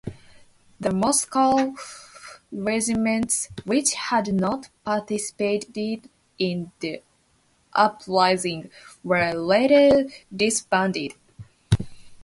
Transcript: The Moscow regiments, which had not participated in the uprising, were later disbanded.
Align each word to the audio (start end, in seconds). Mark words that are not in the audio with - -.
The 0.79 0.89
Moscow 0.91 1.75
regiments, 2.51 3.49
which 3.65 3.93
had 3.93 4.33
not 4.33 4.67
participated 4.83 6.09
in 6.39 6.71
the 6.79 7.03
uprising, 7.73 8.71
were 9.03 9.31
later 9.33 10.09
disbanded. 10.35 11.13